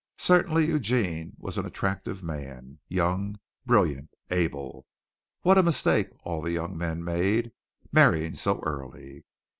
Certainly 0.17 0.65
Eugene 0.65 1.33
was 1.37 1.59
an 1.59 1.65
attractive 1.67 2.23
man 2.23 2.79
young, 2.87 3.39
brilliant, 3.67 4.09
able. 4.31 4.87
What 5.43 5.59
a 5.59 5.61
mistake 5.61 6.07
all 6.25 6.41
the 6.41 6.51
young 6.53 6.75
men 6.75 7.03
made, 7.03 7.51
marrying 7.91 8.33
so 8.33 8.61
early. 8.65 9.25